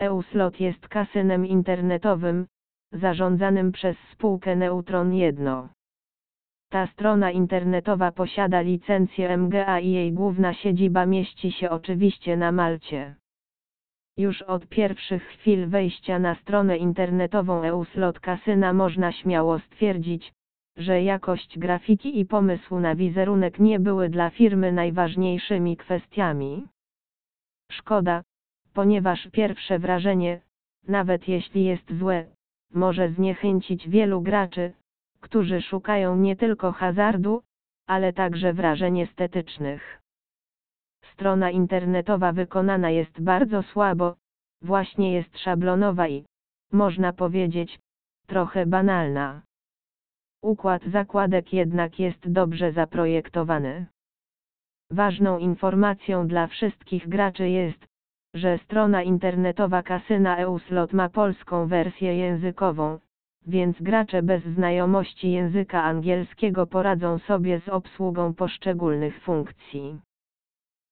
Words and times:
EUSLOT 0.00 0.60
jest 0.60 0.88
kasynem 0.88 1.46
internetowym, 1.46 2.46
zarządzanym 2.92 3.72
przez 3.72 3.96
spółkę 4.12 4.56
Neutron 4.56 5.14
1. 5.14 5.68
Ta 6.70 6.86
strona 6.86 7.30
internetowa 7.30 8.12
posiada 8.12 8.60
licencję 8.60 9.36
MGA 9.36 9.80
i 9.80 9.90
jej 9.90 10.12
główna 10.12 10.54
siedziba 10.54 11.06
mieści 11.06 11.52
się 11.52 11.70
oczywiście 11.70 12.36
na 12.36 12.52
Malcie. 12.52 13.14
Już 14.16 14.42
od 14.42 14.66
pierwszych 14.66 15.22
chwil 15.22 15.68
wejścia 15.68 16.18
na 16.18 16.34
stronę 16.34 16.76
internetową 16.76 17.62
EUSLOT 17.62 18.20
kasyna 18.20 18.72
można 18.72 19.12
śmiało 19.12 19.58
stwierdzić, 19.58 20.32
że 20.76 21.02
jakość 21.02 21.58
grafiki 21.58 22.20
i 22.20 22.26
pomysł 22.26 22.78
na 22.78 22.94
wizerunek 22.94 23.58
nie 23.58 23.80
były 23.80 24.08
dla 24.08 24.30
firmy 24.30 24.72
najważniejszymi 24.72 25.76
kwestiami. 25.76 26.66
Szkoda, 27.72 28.22
ponieważ 28.78 29.28
pierwsze 29.32 29.78
wrażenie, 29.78 30.40
nawet 30.88 31.28
jeśli 31.28 31.64
jest 31.64 31.98
złe, 31.98 32.26
może 32.72 33.08
zniechęcić 33.08 33.88
wielu 33.88 34.22
graczy, 34.22 34.72
którzy 35.20 35.62
szukają 35.62 36.16
nie 36.16 36.36
tylko 36.36 36.72
hazardu, 36.72 37.42
ale 37.86 38.12
także 38.12 38.52
wrażeń 38.52 39.00
estetycznych. 39.00 40.02
Strona 41.12 41.50
internetowa 41.50 42.32
wykonana 42.32 42.90
jest 42.90 43.20
bardzo 43.20 43.62
słabo, 43.62 44.16
właśnie 44.62 45.12
jest 45.12 45.38
szablonowa 45.38 46.08
i, 46.08 46.24
można 46.72 47.12
powiedzieć, 47.12 47.78
trochę 48.26 48.66
banalna. 48.66 49.42
Układ 50.42 50.82
zakładek 50.84 51.52
jednak 51.52 51.98
jest 51.98 52.32
dobrze 52.32 52.72
zaprojektowany. 52.72 53.86
Ważną 54.90 55.38
informacją 55.38 56.28
dla 56.28 56.46
wszystkich 56.46 57.08
graczy 57.08 57.48
jest, 57.48 57.87
że 58.34 58.58
strona 58.58 59.02
internetowa 59.02 59.82
kasyna 59.82 60.36
EUSLOT 60.36 60.92
ma 60.92 61.08
polską 61.08 61.66
wersję 61.66 62.16
językową, 62.16 62.98
więc 63.46 63.82
gracze 63.82 64.22
bez 64.22 64.44
znajomości 64.44 65.32
języka 65.32 65.82
angielskiego 65.82 66.66
poradzą 66.66 67.18
sobie 67.18 67.60
z 67.60 67.68
obsługą 67.68 68.34
poszczególnych 68.34 69.20
funkcji. 69.20 70.00